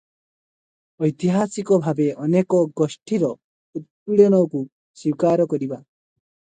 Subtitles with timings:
[1.07, 5.83] ଐତିହାସିକ ଭାବେ ଅନେକ ଗୋଷ୍ଠୀର ଉତ୍ପୀଡ଼ନକୁ ସ୍ୱୀକାର କରିବା।